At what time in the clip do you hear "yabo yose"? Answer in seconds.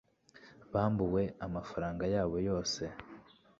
2.13-2.81